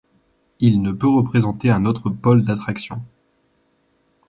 [0.59, 3.03] Il ne peut représenter un autre pole d’attraction.